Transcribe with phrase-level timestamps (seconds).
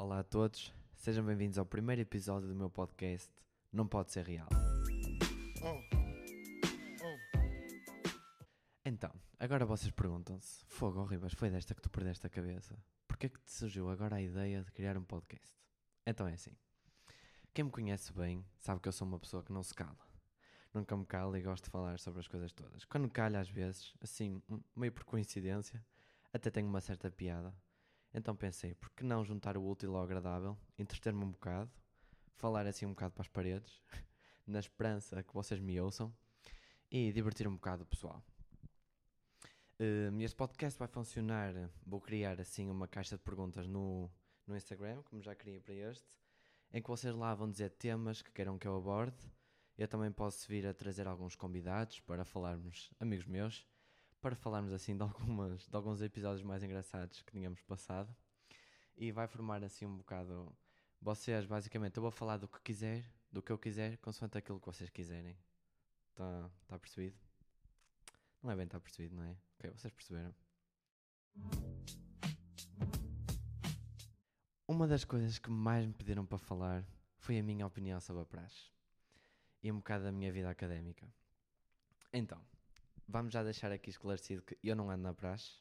[0.00, 3.30] Olá a todos, sejam bem-vindos ao primeiro episódio do meu podcast
[3.70, 4.48] Não Pode Ser Real.
[8.82, 12.82] Então, agora vocês perguntam-se: Fogo, Ribas, foi desta que tu perdeste a cabeça?
[13.06, 15.54] Porquê que te surgiu agora a ideia de criar um podcast?
[16.06, 16.56] Então é assim:
[17.52, 19.98] quem me conhece bem sabe que eu sou uma pessoa que não se cala.
[20.72, 22.86] Nunca me calo e gosto de falar sobre as coisas todas.
[22.86, 24.42] Quando calho, às vezes, assim,
[24.74, 25.84] meio por coincidência,
[26.32, 27.54] até tenho uma certa piada
[28.12, 31.70] então pensei, por que não juntar o útil ao agradável, entreter-me um bocado,
[32.34, 33.82] falar assim um bocado para as paredes,
[34.46, 36.12] na esperança que vocês me ouçam
[36.90, 38.24] e divertir um bocado o pessoal.
[39.78, 41.54] Uh, este podcast vai funcionar,
[41.86, 44.10] vou criar assim uma caixa de perguntas no,
[44.46, 46.18] no Instagram, como já criei para este,
[46.72, 49.16] em que vocês lá vão dizer temas que queiram que eu aborde.
[49.78, 53.66] Eu também posso vir a trazer alguns convidados para falarmos, amigos meus,
[54.20, 58.14] para falarmos assim de, algumas, de alguns episódios mais engraçados que tínhamos passado.
[58.96, 60.54] E vai formar assim um bocado.
[61.00, 64.66] Vocês, basicamente, eu vou falar do que quiser, do que eu quiser, consoante aquilo que
[64.66, 65.36] vocês quiserem.
[66.10, 67.16] Está tá percebido?
[68.42, 69.36] Não é bem está percebido, não é?
[69.58, 70.34] Ok, vocês perceberam.
[74.68, 78.26] Uma das coisas que mais me pediram para falar foi a minha opinião sobre a
[78.26, 78.70] praxe
[79.62, 81.06] e um bocado da minha vida académica.
[82.12, 82.40] Então,
[83.10, 85.58] vamos já deixar aqui esclarecido que eu não ando na praxe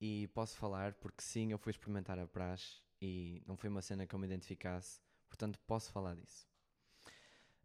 [0.00, 4.06] e posso falar porque sim, eu fui experimentar a praxe e não foi uma cena
[4.06, 6.46] que eu me identificasse, portanto posso falar disso.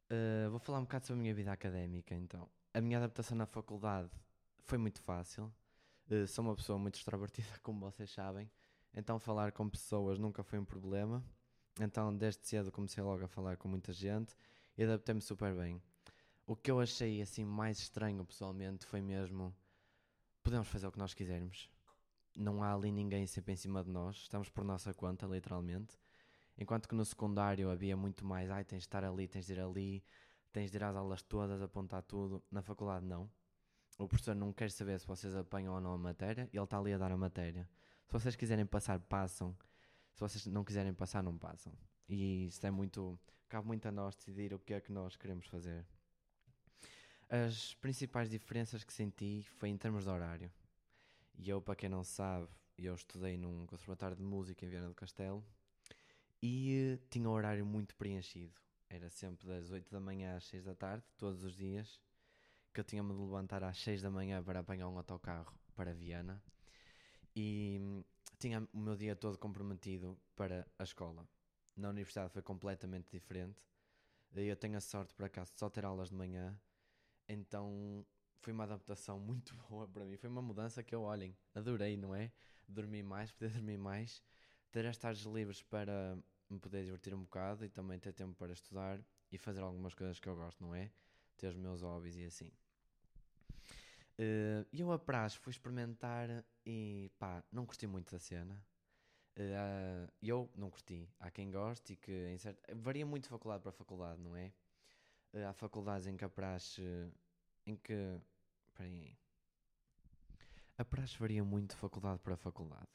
[0.10, 2.50] Uh, vou falar um bocado sobre a minha vida académica então.
[2.74, 4.10] A minha adaptação na faculdade
[4.64, 5.54] foi muito fácil.
[6.10, 8.50] Uh, sou uma pessoa muito extrovertida, como vocês sabem,
[8.94, 11.24] então falar com pessoas nunca foi um problema.
[11.80, 14.36] Então, desde cedo comecei logo a falar com muita gente
[14.76, 15.80] e adaptei-me super bem.
[16.48, 19.54] O que eu achei assim mais estranho pessoalmente foi mesmo
[20.42, 21.70] podemos fazer o que nós quisermos.
[22.34, 25.98] Não há ali ninguém sempre em cima de nós, estamos por nossa conta, literalmente.
[26.58, 29.60] Enquanto que no secundário havia muito mais, ai, tens de estar ali, tens de ir
[29.60, 30.02] ali,
[30.54, 32.42] tens de ir às aulas todas, apontar tudo.
[32.50, 33.30] Na faculdade não.
[34.00, 36.94] O professor não quer saber se vocês apanham ou não a matéria, ele está ali
[36.94, 37.70] a dar a matéria.
[38.06, 39.54] Se vocês quiserem passar, passam.
[40.14, 41.74] Se vocês não quiserem passar, não passam.
[42.08, 43.20] E isso é muito.
[43.50, 45.86] cabe muito a nós decidir o que é que nós queremos fazer.
[47.30, 50.52] As principais diferenças que senti foi em termos de horário.
[51.38, 54.96] E eu, para quem não sabe, eu estudei num conservatório de música em Viana do
[54.96, 55.44] Castelo
[56.42, 58.54] e uh, tinha um horário muito preenchido.
[58.90, 62.00] Era sempre das 8 da manhã às 6 da tarde, todos os dias,
[62.74, 66.42] que eu tinha-me de levantar às 6 da manhã para apanhar um autocarro para Viana
[67.36, 68.04] e hum,
[68.40, 71.28] tinha o meu dia todo comprometido para a escola.
[71.76, 73.62] Na universidade foi completamente diferente.
[74.34, 76.58] Eu tenho a sorte, por acaso, de só ter aulas de manhã
[77.28, 78.06] então
[78.42, 80.18] foi uma adaptação muito boa para mim.
[80.18, 82.32] Foi uma mudança que eu, olhem, adorei, não é?
[82.68, 84.22] Dormir mais, poder dormir mais,
[84.72, 86.18] ter as tardes livres para
[86.50, 89.00] me poder divertir um bocado e também ter tempo para estudar
[89.32, 90.92] e fazer algumas coisas que eu gosto, não é?
[91.38, 92.52] Ter os meus hobbies e assim.
[94.20, 98.66] Uh, eu a praxe fui experimentar e pá, não curti muito da cena.
[99.38, 101.08] Uh, eu não curti.
[101.20, 102.60] Há quem goste e que em certo...
[102.76, 104.52] varia muito de faculdade para faculdade, não é?
[105.38, 106.82] Eh, há faculdades em que a praxe.
[107.66, 108.20] em que.
[108.74, 109.16] Peraí.
[110.78, 112.88] A praxe varia muito de faculdade para faculdade.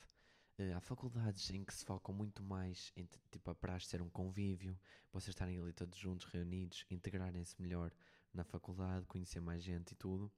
[0.58, 4.10] Uh, há faculdades em que se focam muito mais em tipo a praxe ser um
[4.10, 4.78] convívio,
[5.12, 7.90] vocês estarem ali todos juntos, reunidos, integrarem-se melhor
[8.34, 10.30] na faculdade, conhecer mais gente e tudo.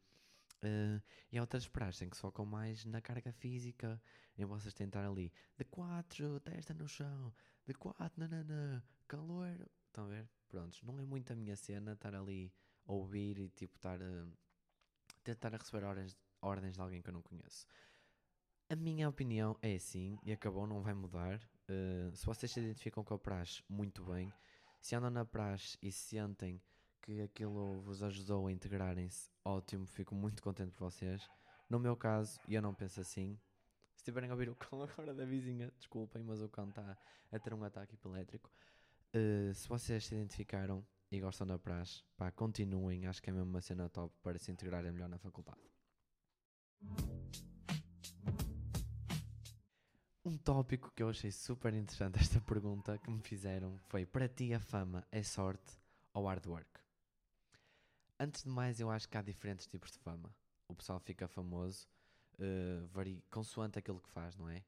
[0.62, 4.00] Uh, e há outras praxes em que se focam mais na carga física,
[4.38, 7.34] em vocês tentar ali de quatro, testa no chão,
[7.66, 9.68] de quatro, nanana, calor.
[9.88, 10.28] Estão a ver?
[10.54, 12.52] Prontos, não é muito a minha cena estar ali
[12.86, 14.26] a ouvir e tipo estar a
[15.24, 17.66] tentar a receber ordens, ordens de alguém que eu não conheço.
[18.70, 21.40] A minha opinião é assim e acabou, não vai mudar.
[21.68, 24.32] Uh, se vocês se identificam com a praxe, muito bem.
[24.80, 26.62] Se andam na praxe e sentem
[27.02, 31.28] que aquilo vos ajudou a integrarem-se, ótimo, fico muito contente por vocês.
[31.68, 33.38] No meu caso, e eu não penso assim,
[33.92, 36.96] se estiverem a ouvir o cão agora da vizinha, desculpem, mas o cão está
[37.32, 38.50] a ter um ataque epilétrico.
[39.14, 43.06] Uh, se vocês se identificaram e gostam da praxe, pá, continuem.
[43.06, 45.60] Acho que é mesmo uma cena top para se integrarem melhor na faculdade.
[50.24, 54.52] Um tópico que eu achei super interessante esta pergunta que me fizeram foi: para ti
[54.52, 55.78] a fama é sorte
[56.12, 56.80] ou hard work?
[58.18, 60.34] Antes de mais, eu acho que há diferentes tipos de fama.
[60.66, 61.86] O pessoal fica famoso
[62.38, 64.64] uh, consoante aquilo que faz, não é?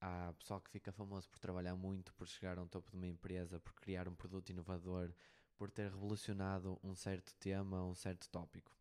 [0.00, 3.58] Há pessoal que fica famoso por trabalhar muito, por chegar ao topo de uma empresa,
[3.58, 5.12] por criar um produto inovador,
[5.56, 8.76] por ter revolucionado um certo tema, um certo tópico.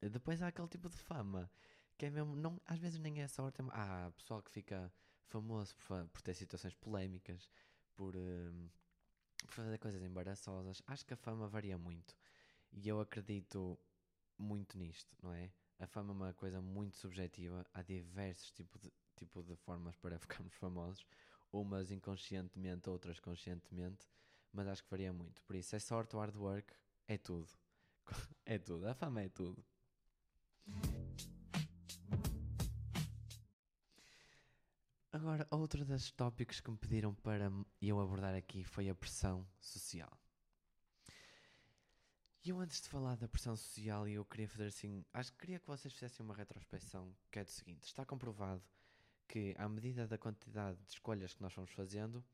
[0.00, 1.50] Depois há aquele tipo de fama
[1.96, 3.60] que é mesmo, não, às vezes nem é sorte.
[3.72, 4.92] Há pessoal que fica
[5.26, 7.50] famoso por, por ter situações polémicas,
[7.96, 8.68] por, hum,
[9.46, 10.80] por fazer coisas embaraçosas.
[10.86, 12.14] Acho que a fama varia muito.
[12.72, 13.78] E eu acredito
[14.38, 15.50] muito nisto, não é?
[15.80, 17.66] A fama é uma coisa muito subjetiva.
[17.74, 21.06] Há diversos tipos de, tipo de formas para ficarmos famosos.
[21.52, 24.06] Umas inconscientemente, outras conscientemente.
[24.52, 25.42] Mas acho que varia muito.
[25.42, 26.72] Por isso, é sorte, hard work,
[27.06, 27.48] é tudo.
[28.46, 28.88] É tudo.
[28.88, 29.62] A fama é tudo.
[35.12, 37.50] Agora, outro dos tópicos que me pediram para
[37.82, 40.18] eu abordar aqui foi a pressão social.
[42.44, 45.58] E eu antes de falar da pressão social, eu queria fazer assim, acho que queria
[45.58, 48.62] que vocês fizessem uma retrospecção, que é do seguinte, está comprovado
[49.28, 52.24] que à medida da quantidade de escolhas que nós vamos fazendo,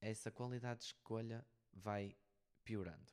[0.00, 2.16] essa qualidade de escolha vai
[2.62, 3.12] piorando.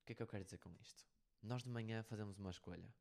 [0.00, 1.04] O que é que eu quero dizer com isto?
[1.42, 2.94] Nós de manhã fazemos uma escolha.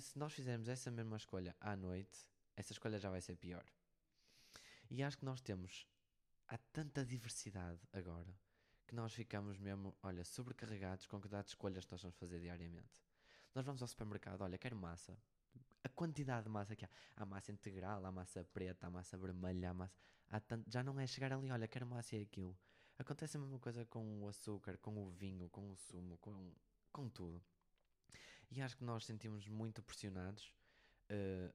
[0.00, 3.64] Se nós fizermos essa mesma escolha à noite, essa escolha já vai ser pior.
[4.88, 5.86] E acho que nós temos.
[6.46, 8.38] Há tanta diversidade agora
[8.86, 12.38] que nós ficamos mesmo, olha, sobrecarregados com a quantidade de escolhas que nós vamos fazer
[12.38, 13.02] diariamente.
[13.54, 15.18] Nós vamos ao supermercado, olha, quero massa.
[15.84, 16.88] A quantidade de massa que há.
[17.16, 19.94] Há massa integral, há massa preta, há massa vermelha, há massa.
[20.30, 22.58] Há já não é chegar ali, olha, quero massa e aquilo.
[22.98, 26.52] Acontece a mesma coisa com o açúcar, com o vinho, com o sumo, com,
[26.92, 27.42] com tudo.
[28.50, 30.54] E acho que nós sentimos muito pressionados.
[31.10, 31.52] Uh,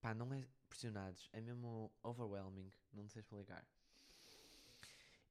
[0.00, 3.66] pá, não é pressionados, é mesmo overwhelming, não sei explicar.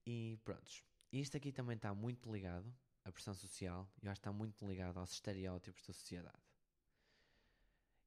[0.06, 0.84] E prontos.
[1.12, 2.74] Isto aqui também está muito ligado
[3.04, 6.51] à pressão social eu acho que está muito ligado aos estereótipos da sociedade.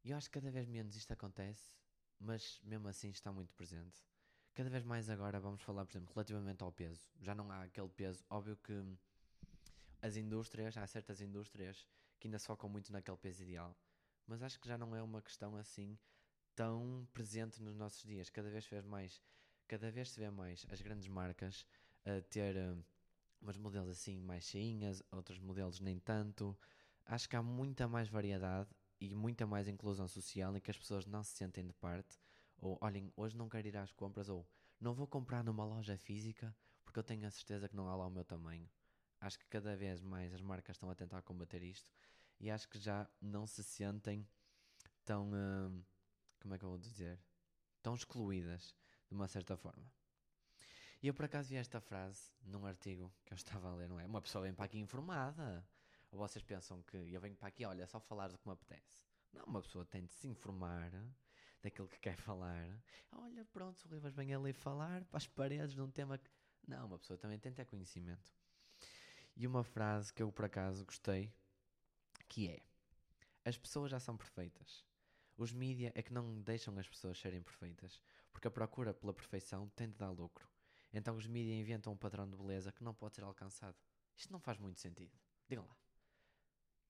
[0.04, 1.74] E eu acho que cada vez menos isto acontece,
[2.20, 4.04] mas mesmo assim está muito presente.
[4.52, 7.10] Cada vez mais agora vamos falar, por exemplo, relativamente ao peso.
[7.20, 8.22] Já não há aquele peso.
[8.28, 8.84] Óbvio que
[10.02, 11.88] as indústrias, há certas indústrias
[12.20, 13.74] que ainda se focam muito naquele peso ideal,
[14.26, 15.98] mas acho que já não é uma questão assim
[16.54, 18.28] tão presente nos nossos dias.
[18.28, 19.22] Cada vez se vê mais,
[19.66, 21.66] cada vez se vê mais as grandes marcas
[22.04, 22.84] a ter uh,
[23.40, 26.56] umas modelos assim mais cheinhas, outros modelos nem tanto.
[27.06, 28.68] Acho que há muita mais variedade
[29.10, 32.18] e muita mais inclusão social em que as pessoas não se sentem de parte.
[32.58, 34.48] Ou olhem, hoje não quero ir às compras, ou
[34.80, 36.54] não vou comprar numa loja física
[36.84, 38.70] porque eu tenho a certeza que não há lá o meu tamanho.
[39.20, 41.90] Acho que cada vez mais as marcas estão a tentar combater isto
[42.38, 44.26] e acho que já não se sentem
[45.04, 45.30] tão.
[45.30, 45.84] Uh,
[46.40, 47.18] como é que eu vou dizer?
[47.82, 48.76] Tão excluídas,
[49.08, 49.90] de uma certa forma.
[51.02, 53.98] E eu por acaso vi esta frase num artigo que eu estava a ler, não
[53.98, 54.06] é?
[54.06, 55.66] Uma pessoa vem para aqui informada.
[56.14, 59.02] Ou vocês pensam que eu venho para aqui, olha, só falar do que me apetece.
[59.32, 60.92] Não, uma pessoa tem de se informar
[61.60, 62.80] daquilo que quer falar.
[63.10, 66.30] Olha, pronto, o Rivas vem ali falar para as paredes de um tema que.
[66.68, 68.32] Não, uma pessoa também tem de ter conhecimento.
[69.34, 71.34] E uma frase que eu por acaso gostei,
[72.28, 72.62] que é:
[73.44, 74.84] As pessoas já são perfeitas.
[75.36, 78.00] Os mídia é que não deixam as pessoas serem perfeitas,
[78.32, 80.48] porque a procura pela perfeição tem de dar lucro.
[80.92, 83.76] Então os mídia inventam um padrão de beleza que não pode ser alcançado.
[84.16, 85.18] Isto não faz muito sentido.
[85.48, 85.83] Digam lá.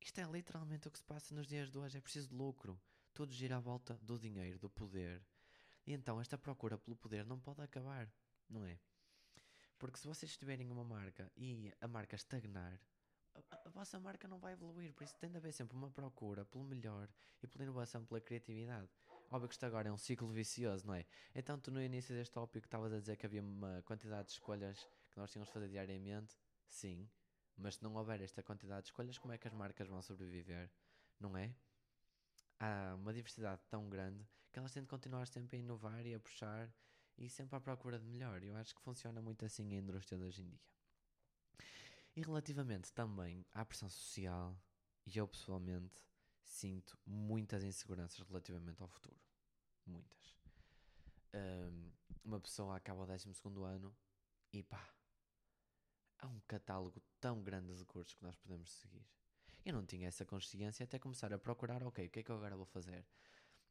[0.04, 1.96] Isto é literalmente o que se passa nos dias de hoje.
[1.96, 2.78] É preciso de lucro.
[3.14, 5.24] Tudo gira à volta do dinheiro, do poder.
[5.86, 8.12] E então esta procura pelo poder não pode acabar,
[8.48, 8.78] não é?
[9.78, 12.78] Porque se vocês tiverem uma marca e a marca estagnar,
[13.34, 14.92] a, a, vossa marca não vai evoluir.
[14.92, 17.08] Por isso tem de haver sempre uma procura pelo melhor
[17.42, 18.90] e pela inovação, pela criatividade.
[19.30, 21.06] Óbvio que isto agora é um ciclo vicioso, não é?
[21.34, 24.86] Então tu no início deste tópico estavas a dizer que havia uma quantidade de escolhas
[25.10, 26.36] que nós tínhamos de fazer diariamente.
[26.68, 27.08] Sim,
[27.56, 30.70] mas se não houver esta quantidade de escolhas, como é que as marcas vão sobreviver?
[31.18, 31.54] Não é?
[32.58, 36.20] Há uma diversidade tão grande que elas têm de continuar sempre a inovar e a
[36.20, 36.72] puxar
[37.18, 38.42] e sempre à procura de melhor.
[38.42, 40.60] Eu acho que funciona muito assim a indústria de hoje em dia.
[42.16, 44.56] E relativamente também à pressão social,
[45.06, 46.00] eu pessoalmente
[46.44, 49.20] sinto muitas inseguranças relativamente ao futuro.
[49.86, 50.36] Muitas.
[51.34, 51.90] Um,
[52.24, 53.28] uma pessoa acaba o 12
[53.64, 53.94] ano
[54.52, 54.88] e pá,
[56.24, 59.06] há um catálogo tão grande de cursos que nós podemos seguir.
[59.64, 62.36] Eu não tinha essa consciência até começar a procurar, ok, o que é que eu
[62.36, 63.06] agora vou fazer?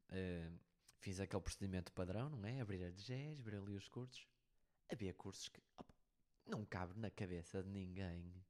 [0.10, 0.60] Uh,
[0.98, 2.62] fiz aquele procedimento padrão, não é?
[2.62, 4.28] Abrir a DGES, abrir ali os cursos.
[4.92, 5.94] Havia cursos que opa,
[6.46, 8.44] não cabe na cabeça de ninguém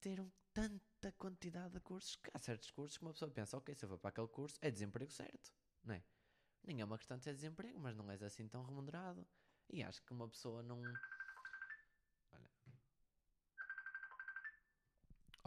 [0.00, 3.74] ter um, tanta quantidade de cursos que há certos cursos que uma pessoa pensa, ok,
[3.74, 5.52] se eu vou para aquele curso é desemprego certo,
[5.84, 6.02] não é?
[6.64, 9.26] Nem é uma questão de ser desemprego, mas não és assim tão remunerado.
[9.70, 10.82] E acho que uma pessoa não.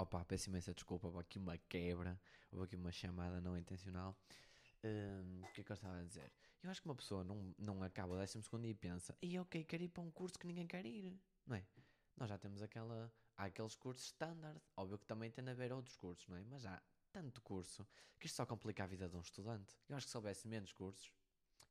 [0.01, 2.20] Opa, peço imensa desculpa, houve aqui uma quebra,
[2.51, 4.17] houve aqui uma chamada não intencional.
[4.84, 6.34] Um, o que é que eu estava a dizer?
[6.63, 9.63] Eu acho que uma pessoa não, não acaba o décimo segundo e pensa, e ok,
[9.63, 11.63] quero ir para um curso que ninguém quer ir, não é?
[12.17, 13.13] Nós já temos aquela.
[13.38, 16.43] Há aqueles cursos standard, óbvio que também tem a haver outros cursos, não é?
[16.46, 16.81] Mas há
[17.12, 17.88] tanto curso
[18.20, 19.77] que isto só complica a vida de um estudante.
[19.88, 21.13] Eu acho que se houvesse menos cursos,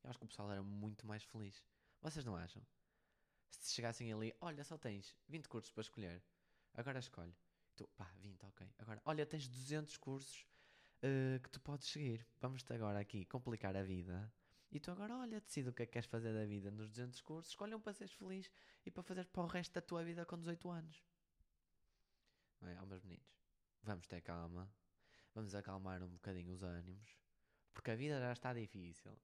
[0.04, 1.64] eu acho que o pessoal era muito mais feliz.
[2.00, 2.64] Vocês não acham?
[3.50, 6.22] Se chegassem ali, olha, só tens 20 cursos para escolher,
[6.74, 7.34] agora escolhe.
[7.80, 8.74] Tu, pá, 20, ok.
[8.76, 10.46] Agora, olha, tens 200 cursos
[11.02, 12.26] uh, que tu podes seguir.
[12.38, 14.30] Vamos-te agora aqui complicar a vida.
[14.70, 17.22] E tu agora, olha, decide o que é que queres fazer da vida nos 200
[17.22, 18.50] cursos, escolhe um para seres feliz
[18.84, 21.02] e para fazer para o resto da tua vida com 18 anos.
[22.60, 22.78] Não é?
[22.82, 23.34] Ó, meus meninos,
[23.82, 24.70] vamos ter calma,
[25.34, 27.16] vamos acalmar um bocadinho os ânimos,
[27.72, 29.18] porque a vida já está difícil.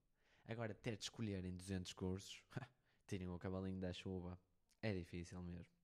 [0.48, 2.42] Agora, ter de escolher em 200 cursos,
[3.06, 4.40] tirem o cavalinho da chuva,
[4.80, 5.75] é difícil mesmo.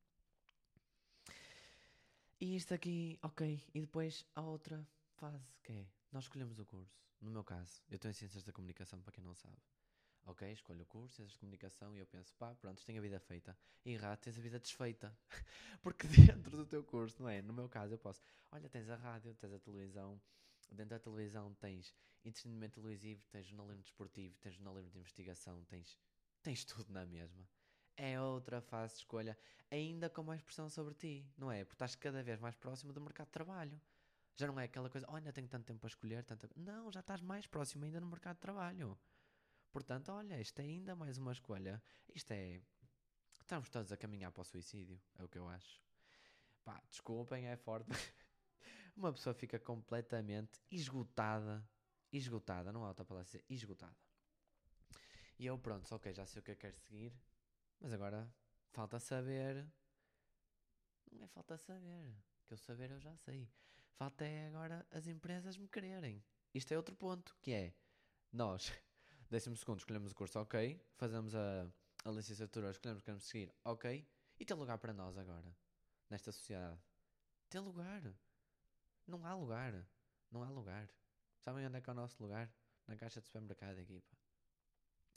[2.43, 3.63] E isto aqui, ok.
[3.73, 4.85] E depois a outra
[5.15, 7.01] fase que é, nós escolhemos o curso.
[7.21, 9.63] No meu caso, eu estou em Ciências da Comunicação, para quem não sabe.
[10.25, 13.21] Ok, escolho o curso, Ciências de Comunicação, e eu penso, pá, pronto, tenho a vida
[13.21, 13.57] feita.
[13.85, 15.17] E errado, tens a vida desfeita.
[15.83, 17.41] Porque dentro do teu curso, não é?
[17.41, 18.21] No meu caso, eu posso,
[18.51, 20.21] olha, tens a rádio, tens a televisão,
[20.73, 21.95] dentro da televisão tens
[22.25, 25.97] entretenimento televisivo, tens jornalismo desportivo, tens jornalismo de investigação, tens,
[26.43, 27.49] tens tudo na mesma.
[27.97, 29.39] É outra fase de escolha,
[29.71, 31.65] ainda com mais pressão sobre ti, não é?
[31.65, 33.81] Porque estás cada vez mais próximo do mercado de trabalho.
[34.35, 36.49] Já não é aquela coisa, ainda tenho tanto tempo para escolher, tanta...
[36.57, 38.99] não, já estás mais próximo ainda no mercado de trabalho.
[39.71, 41.83] Portanto, olha, isto é ainda mais uma escolha.
[42.15, 42.61] Isto é.
[43.41, 45.81] Estamos todos a caminhar para o suicídio, é o que eu acho.
[46.65, 47.89] Pá, desculpem, é forte.
[48.97, 51.67] uma pessoa fica completamente esgotada.
[52.13, 53.97] Esgotada, não há outra palavra esgotada.
[55.39, 57.13] E eu, pronto, ok, já sei o que eu quero seguir,
[57.83, 58.33] mas agora
[58.71, 59.67] falta saber.
[61.11, 62.15] Não é falta saber,
[62.47, 63.51] que eu saber eu já sei.
[63.95, 66.25] Falta é agora as empresas me quererem.
[66.55, 67.75] Isto é outro ponto, que é
[68.33, 68.73] nós,
[69.29, 71.67] décimo segundo, escolhemos o curso, ok, fazemos a,
[72.05, 74.07] a licenciatura, escolhemos o que queremos seguir, ok,
[74.39, 75.55] e tem lugar para nós agora,
[76.09, 76.81] nesta sociedade.
[77.51, 78.03] Tem lugar.
[79.07, 79.87] Não há lugar.
[80.31, 80.89] Não há lugar.
[81.41, 82.51] Sabem onde é que é o nosso lugar?
[82.87, 84.17] Na caixa de supermercado, equipa.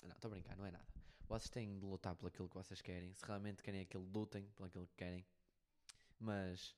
[0.03, 0.94] Não, estou a brincar, não é nada.
[1.27, 3.13] Vocês têm de lutar por aquilo que vocês querem.
[3.13, 5.25] Se realmente querem aquilo, lutem por aquilo que querem.
[6.19, 6.75] Mas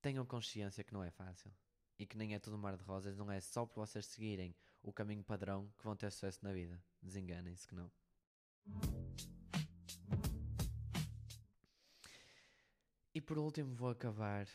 [0.00, 1.50] tenham consciência que não é fácil
[1.98, 4.92] e que nem é tudo mar de rosas, não é só por vocês seguirem o
[4.92, 6.82] caminho padrão que vão ter sucesso na vida.
[7.00, 7.90] Desenganem-se que não.
[13.14, 14.48] E por último vou acabar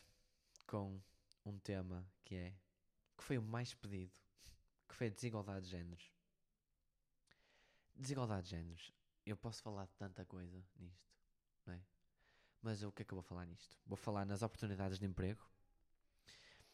[0.65, 1.01] com
[1.45, 2.55] um tema que é
[3.17, 4.13] que foi o mais pedido,
[4.87, 6.11] que foi a desigualdade de géneros.
[7.95, 8.93] Desigualdade de géneros.
[9.27, 11.13] Eu posso falar de tanta coisa nisto,
[11.65, 11.81] não é?
[12.61, 13.77] Mas o que é que eu vou falar nisto?
[13.85, 15.45] Vou falar nas oportunidades de emprego.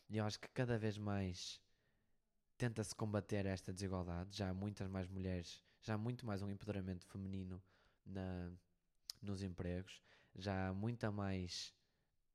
[0.08, 1.60] E eu acho que cada vez mais
[2.56, 4.38] tenta-se combater esta desigualdade.
[4.38, 7.60] Já há muitas mais mulheres, já há muito mais um empoderamento feminino
[8.06, 8.52] na,
[9.20, 10.00] nos empregos.
[10.36, 11.74] Já há muita mais.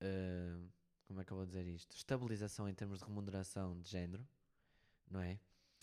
[0.03, 0.69] Uh,
[1.07, 1.95] como é que eu vou dizer isto?
[1.95, 4.27] Estabilização em termos de remuneração de género,
[5.09, 5.39] não é?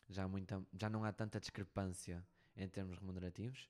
[0.09, 2.21] Já, muita, já não há tanta discrepância
[2.57, 3.69] em termos remunerativos.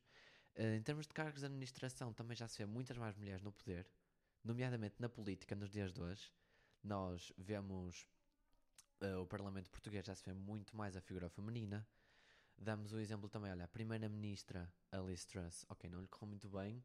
[0.58, 3.52] Uh, em termos de cargos de administração, também já se vê muitas mais mulheres no
[3.52, 3.86] poder,
[4.42, 6.32] nomeadamente na política nos dias de hoje.
[6.82, 8.08] Nós vemos
[9.02, 11.86] uh, o Parlamento Português já se vê muito mais a figura feminina.
[12.58, 16.82] Damos o exemplo também, olha, a Primeira-Ministra Alice Truss, ok, não lhe correu muito bem,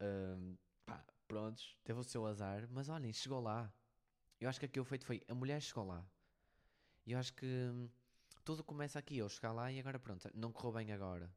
[0.00, 3.70] uh, pá, prontos, teve o seu azar, mas olhem, chegou lá.
[4.40, 6.02] Eu acho que aqui o feito foi, a mulher chegou lá.
[7.04, 7.90] E eu acho que hum,
[8.42, 11.30] tudo começa aqui, eu chegar lá e agora pronto, não correu bem agora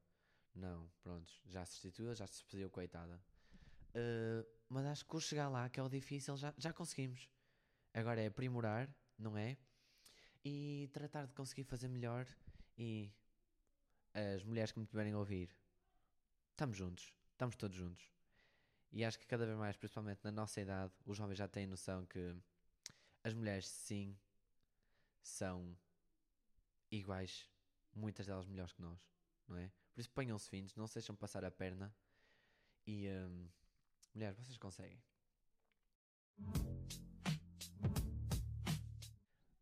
[0.56, 3.22] não, pronto, já se substituiu, já se despediu, coitada.
[3.94, 7.30] Uh, mas acho que o chegar lá, que é o difícil, já, já conseguimos.
[7.94, 9.58] Agora é aprimorar, não é?
[10.44, 12.26] E tratar de conseguir fazer melhor.
[12.78, 13.12] E
[14.14, 15.50] as mulheres que me tiverem a ouvir,
[16.52, 18.10] estamos juntos, estamos todos juntos.
[18.92, 22.06] E acho que cada vez mais, principalmente na nossa idade, os jovens já têm noção
[22.06, 22.34] que
[23.24, 24.18] as mulheres, sim,
[25.22, 25.78] são
[26.92, 27.50] iguais,
[27.94, 29.00] muitas delas melhores que nós,
[29.48, 29.72] não é?
[29.94, 31.94] Por isso ponham-se finos, não se deixam passar a perna.
[32.86, 33.48] E um,
[34.14, 35.02] mulheres, vocês conseguem.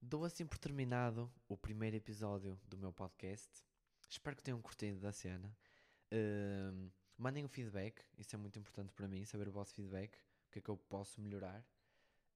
[0.01, 3.49] Dou assim por terminado o primeiro episódio do meu podcast.
[4.09, 5.55] Espero que tenham curtido da cena.
[6.11, 10.15] Uh, mandem o feedback, isso é muito importante para mim, saber o vosso feedback,
[10.47, 11.65] o que é que eu posso melhorar.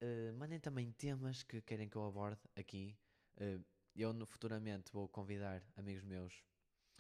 [0.02, 2.98] Uh, mandem também temas que querem que eu aborde aqui.
[3.40, 3.64] Uh,
[3.96, 6.44] eu futuramente vou convidar amigos meus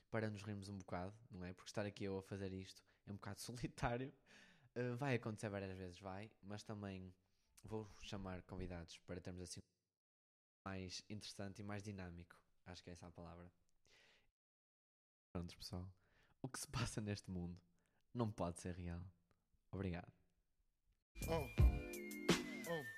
[0.09, 1.53] para nos rirmos um bocado, não é?
[1.53, 4.13] Porque estar aqui eu a fazer isto é um bocado solitário.
[4.75, 7.13] Uh, vai acontecer várias vezes, vai, mas também
[7.63, 9.61] vou chamar convidados para termos assim
[10.63, 12.35] mais interessante e mais dinâmico.
[12.65, 13.49] Acho que é essa a palavra.
[15.31, 15.89] Pronto, pessoal.
[16.41, 17.59] O que se passa neste mundo
[18.13, 19.01] não pode ser real.
[19.71, 20.11] Obrigado.
[21.29, 21.47] Oh.
[22.69, 22.96] Oh.